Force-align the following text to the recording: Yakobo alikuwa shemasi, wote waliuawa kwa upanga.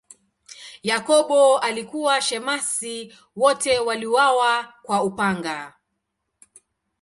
Yakobo 0.83 1.57
alikuwa 1.57 2.21
shemasi, 2.21 3.13
wote 3.35 3.79
waliuawa 3.79 4.73
kwa 4.83 5.03
upanga. 5.03 5.73